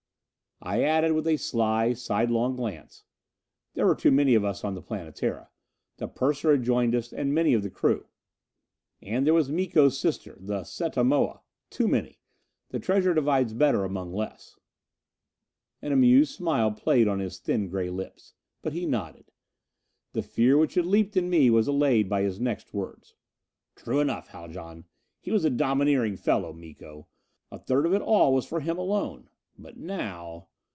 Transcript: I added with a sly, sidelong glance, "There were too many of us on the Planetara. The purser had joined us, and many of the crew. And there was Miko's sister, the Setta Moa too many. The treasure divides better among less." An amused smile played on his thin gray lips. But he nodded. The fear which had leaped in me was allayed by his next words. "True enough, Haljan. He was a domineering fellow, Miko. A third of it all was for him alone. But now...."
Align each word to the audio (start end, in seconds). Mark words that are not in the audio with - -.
I 0.63 0.83
added 0.83 1.13
with 1.13 1.25
a 1.25 1.37
sly, 1.37 1.93
sidelong 1.93 2.55
glance, 2.55 3.03
"There 3.73 3.87
were 3.87 3.95
too 3.95 4.11
many 4.11 4.35
of 4.35 4.45
us 4.45 4.63
on 4.63 4.75
the 4.75 4.81
Planetara. 4.83 5.49
The 5.97 6.07
purser 6.07 6.51
had 6.51 6.61
joined 6.61 6.93
us, 6.93 7.11
and 7.11 7.33
many 7.33 7.55
of 7.55 7.63
the 7.63 7.71
crew. 7.71 8.05
And 9.01 9.25
there 9.25 9.33
was 9.33 9.49
Miko's 9.49 9.97
sister, 9.99 10.37
the 10.39 10.61
Setta 10.63 11.03
Moa 11.03 11.41
too 11.71 11.87
many. 11.87 12.19
The 12.69 12.77
treasure 12.79 13.11
divides 13.15 13.55
better 13.55 13.83
among 13.83 14.13
less." 14.13 14.59
An 15.81 15.91
amused 15.93 16.35
smile 16.35 16.69
played 16.71 17.07
on 17.07 17.17
his 17.17 17.39
thin 17.39 17.67
gray 17.67 17.89
lips. 17.89 18.35
But 18.61 18.73
he 18.73 18.85
nodded. 18.85 19.31
The 20.13 20.21
fear 20.21 20.59
which 20.59 20.75
had 20.75 20.85
leaped 20.85 21.17
in 21.17 21.27
me 21.27 21.49
was 21.49 21.67
allayed 21.67 22.07
by 22.07 22.21
his 22.21 22.39
next 22.39 22.71
words. 22.71 23.15
"True 23.75 23.99
enough, 23.99 24.27
Haljan. 24.27 24.85
He 25.19 25.31
was 25.31 25.43
a 25.43 25.49
domineering 25.49 26.17
fellow, 26.17 26.53
Miko. 26.53 27.07
A 27.51 27.57
third 27.57 27.87
of 27.87 27.95
it 27.95 28.03
all 28.03 28.31
was 28.35 28.45
for 28.45 28.59
him 28.59 28.77
alone. 28.77 29.27
But 29.57 29.77
now...." 29.77 30.49